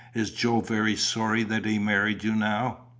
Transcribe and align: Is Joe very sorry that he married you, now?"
Is 0.15 0.31
Joe 0.31 0.61
very 0.61 0.95
sorry 0.95 1.43
that 1.43 1.63
he 1.63 1.77
married 1.77 2.23
you, 2.23 2.33
now?" 2.33 2.79